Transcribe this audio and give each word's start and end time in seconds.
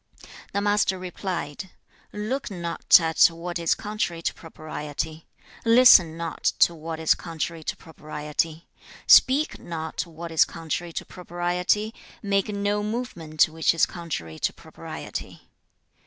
The 0.51 0.61
Master 0.61 0.97
replied, 0.97 1.69
'Look 2.11 2.49
not 2.49 2.99
at 2.99 3.23
what 3.31 3.59
is 3.59 3.75
contrary 3.75 4.23
to 4.23 4.33
propriety; 4.33 5.27
listen 5.63 6.17
not 6.17 6.43
to 6.57 6.73
what 6.73 6.99
is 6.99 7.13
contrary 7.13 7.63
to 7.65 7.77
propriety; 7.77 8.67
speak 9.05 9.59
not 9.59 10.07
what 10.07 10.31
is 10.31 10.43
contrary 10.43 10.91
to 10.93 11.05
propriety; 11.05 11.93
make 12.23 12.47
no 12.49 12.81
movement 12.81 13.43
which 13.47 13.75
is 13.75 13.85
contrary 13.85 14.39
to 14.39 14.51
propriety.' 14.51 15.51